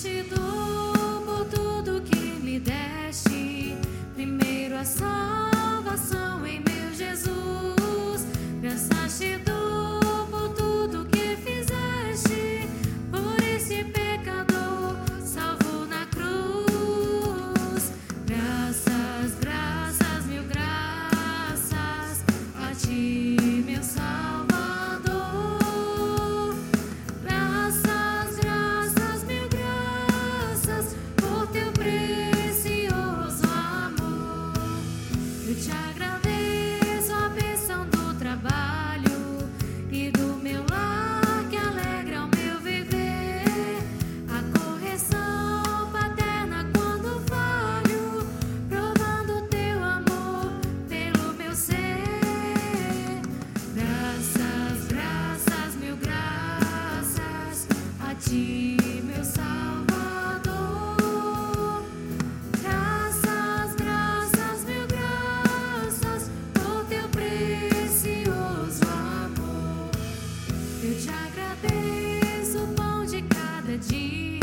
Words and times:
te 0.00 0.22
dou 0.22 1.20
por 1.26 1.44
tudo 1.50 2.00
que 2.00 2.16
me 2.42 2.58
deste. 2.58 3.76
Primeiro 4.14 4.78
a 4.78 4.84
salvação 4.84 6.46
em 6.46 6.60
meu 6.60 6.94
Jesus. 6.94 8.24
Graças 8.62 9.18
te 9.18 9.36
dou. 9.36 9.49
te 71.10 71.16
agradeço 71.16 72.64
o 72.64 72.74
pão 72.74 73.04
de 73.04 73.22
cada 73.22 73.76
dia. 73.78 74.39